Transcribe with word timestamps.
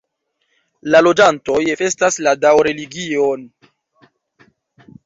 La 0.95 1.01
loĝantoj 1.07 1.59
festas 1.83 2.17
la 2.29 2.35
Dao-religion. 2.47 3.47